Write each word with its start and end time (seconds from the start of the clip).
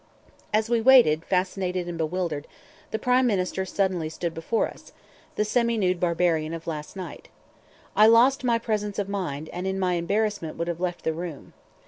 As 0.51 0.67
we 0.67 0.81
waited, 0.81 1.23
fascinated 1.25 1.87
and 1.87 1.95
bewildered, 1.95 2.47
the 2.89 2.97
Prime 2.97 3.27
Minister 3.27 3.65
suddenly 3.65 4.09
stood 4.09 4.33
before 4.33 4.67
us, 4.67 4.93
the 5.35 5.45
semi 5.45 5.77
nude 5.77 5.99
barbarian 5.99 6.55
of 6.55 6.65
last 6.65 6.95
night. 6.95 7.29
I 7.95 8.07
lost 8.07 8.43
my 8.43 8.57
presence 8.57 8.97
of 8.97 9.07
mind, 9.07 9.47
and 9.53 9.67
in 9.67 9.79
my 9.79 9.93
embarrassment 9.93 10.57
would 10.57 10.67
have 10.69 10.79
left 10.79 11.03
the 11.03 11.13
room. 11.13 11.53